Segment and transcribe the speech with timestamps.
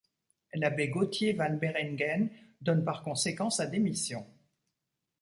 [0.55, 4.25] L'abbé Gauthier van Beringen donne par conséquent sa démission.